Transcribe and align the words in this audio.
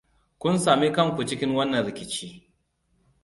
Kun 0.39 0.57
sami 0.59 0.91
kanku 0.93 1.25
cikin 1.25 1.55
wannan 1.55 1.85
rikici. 1.85 2.47